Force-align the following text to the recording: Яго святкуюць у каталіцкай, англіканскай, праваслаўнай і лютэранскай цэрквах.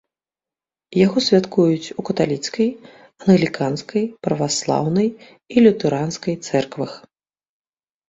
Яго 1.05 1.19
святкуюць 1.25 1.93
у 1.99 2.07
каталіцкай, 2.07 2.69
англіканскай, 3.29 4.03
праваслаўнай 4.29 5.07
і 5.53 5.55
лютэранскай 5.71 6.35
цэрквах. 6.51 6.91